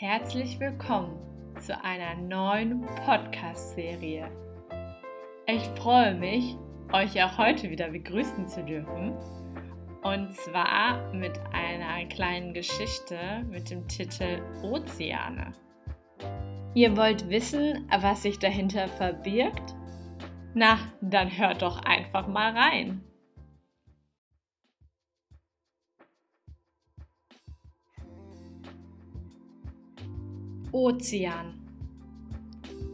[0.00, 1.18] Herzlich willkommen
[1.60, 4.30] zu einer neuen Podcast-Serie.
[5.48, 6.56] Ich freue mich,
[6.92, 9.14] euch auch heute wieder begrüßen zu dürfen.
[10.04, 15.52] Und zwar mit einer kleinen Geschichte mit dem Titel Ozeane.
[16.74, 19.74] Ihr wollt wissen, was sich dahinter verbirgt?
[20.54, 23.02] Na, dann hört doch einfach mal rein.
[30.72, 31.54] Ozean.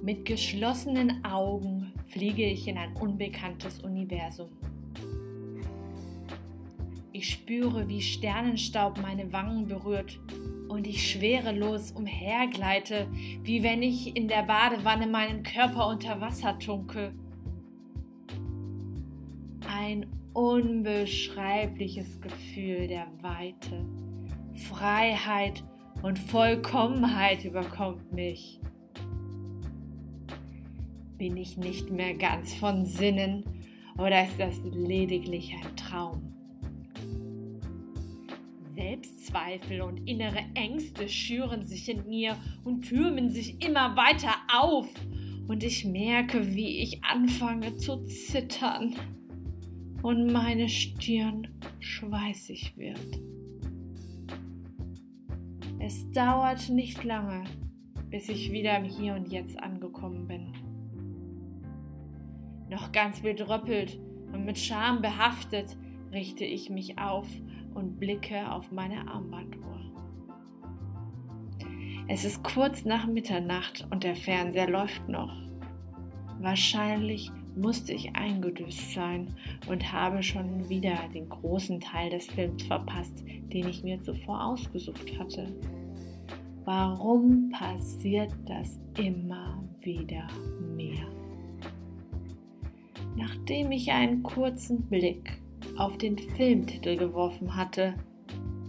[0.00, 4.50] Mit geschlossenen Augen fliege ich in ein unbekanntes Universum.
[7.10, 10.20] Ich spüre, wie Sternenstaub meine Wangen berührt
[10.68, 13.08] und ich schwerelos umhergleite,
[13.42, 17.12] wie wenn ich in der Badewanne meinen Körper unter Wasser tunke.
[19.68, 23.84] Ein unbeschreibliches Gefühl der Weite,
[24.68, 25.75] Freiheit und
[26.06, 28.60] und Vollkommenheit überkommt mich.
[31.18, 33.42] Bin ich nicht mehr ganz von Sinnen
[33.98, 36.32] oder ist das lediglich ein Traum?
[38.76, 44.86] Selbstzweifel und innere Ängste schüren sich in mir und türmen sich immer weiter auf.
[45.48, 48.94] Und ich merke, wie ich anfange zu zittern
[50.02, 51.48] und meine Stirn
[51.80, 53.35] schweißig wird.
[55.86, 57.44] Es dauert nicht lange,
[58.10, 60.52] bis ich wieder im Hier und Jetzt angekommen bin.
[62.68, 63.96] Noch ganz bedröppelt
[64.32, 65.76] und mit Scham behaftet
[66.10, 67.28] richte ich mich auf
[67.72, 69.80] und blicke auf meine Armbanduhr.
[72.08, 75.40] Es ist kurz nach Mitternacht und der Fernseher läuft noch.
[76.40, 79.34] Wahrscheinlich musste ich eingedüst sein
[79.68, 85.18] und habe schon wieder den großen Teil des Films verpasst, den ich mir zuvor ausgesucht
[85.18, 85.52] hatte.
[86.64, 90.26] Warum passiert das immer wieder
[90.76, 91.06] mehr?
[93.16, 95.40] Nachdem ich einen kurzen Blick
[95.78, 97.94] auf den Filmtitel geworfen hatte,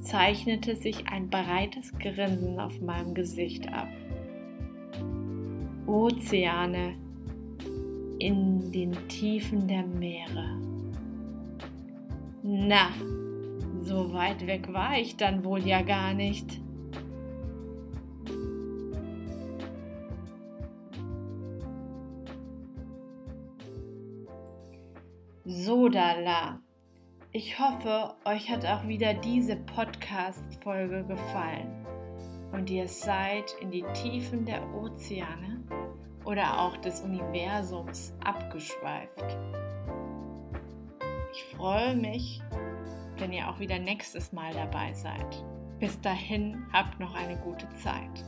[0.01, 3.89] zeichnete sich ein breites Grinsen auf meinem Gesicht ab.
[5.85, 6.95] Ozeane
[8.19, 10.59] in den Tiefen der Meere.
[12.43, 12.89] Na,
[13.83, 16.59] so weit weg war ich dann wohl ja gar nicht.
[25.45, 26.59] Sodala.
[27.31, 31.85] Ich hoffe, euch hat auch wieder diese Podcast-Folge gefallen
[32.51, 35.63] und ihr seid in die Tiefen der Ozeane
[36.27, 39.37] oder auch des Universums abgeschweift.
[41.31, 42.41] Ich freue mich,
[43.17, 45.43] wenn ihr auch wieder nächstes Mal dabei seid.
[45.79, 48.25] Bis dahin habt noch eine gute Zeit.